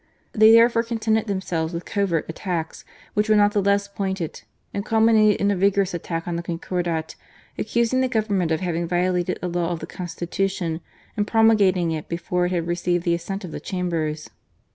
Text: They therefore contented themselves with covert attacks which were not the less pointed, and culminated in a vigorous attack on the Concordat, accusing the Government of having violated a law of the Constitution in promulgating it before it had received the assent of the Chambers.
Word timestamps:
They 0.33 0.51
therefore 0.51 0.81
contented 0.81 1.27
themselves 1.27 1.75
with 1.75 1.85
covert 1.85 2.25
attacks 2.27 2.83
which 3.13 3.29
were 3.29 3.35
not 3.35 3.51
the 3.53 3.61
less 3.61 3.87
pointed, 3.87 4.41
and 4.73 4.83
culminated 4.83 5.39
in 5.39 5.51
a 5.51 5.55
vigorous 5.55 5.93
attack 5.93 6.27
on 6.27 6.37
the 6.37 6.41
Concordat, 6.41 7.13
accusing 7.55 8.01
the 8.01 8.07
Government 8.07 8.49
of 8.51 8.61
having 8.61 8.87
violated 8.87 9.37
a 9.43 9.47
law 9.47 9.69
of 9.69 9.79
the 9.79 9.85
Constitution 9.85 10.81
in 11.15 11.25
promulgating 11.25 11.91
it 11.91 12.09
before 12.09 12.47
it 12.47 12.51
had 12.51 12.65
received 12.65 13.03
the 13.03 13.13
assent 13.13 13.43
of 13.43 13.51
the 13.51 13.59
Chambers. 13.59 14.31